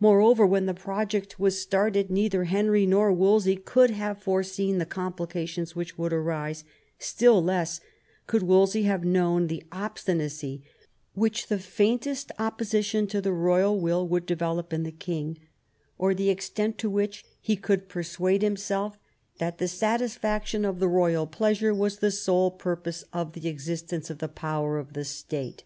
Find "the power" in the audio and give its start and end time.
24.20-24.78